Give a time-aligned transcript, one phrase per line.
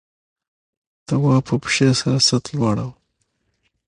[1.07, 1.87] تواب په پښې
[2.27, 2.93] سطل واړاوه.